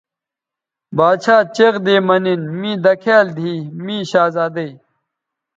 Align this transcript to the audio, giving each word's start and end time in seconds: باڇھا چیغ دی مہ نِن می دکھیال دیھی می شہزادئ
باڇھا 0.97 1.37
چیغ 1.55 1.75
دی 1.85 1.95
مہ 2.07 2.15
نِن 2.23 2.41
می 2.59 2.71
دکھیال 2.83 3.27
دیھی 3.37 3.55
می 3.83 3.97
شہزادئ 4.09 4.69